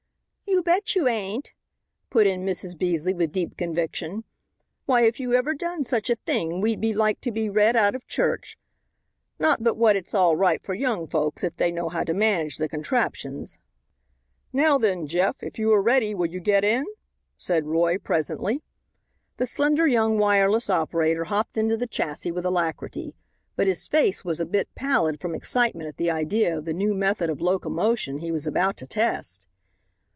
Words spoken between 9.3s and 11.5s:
not but what it's all right for young folks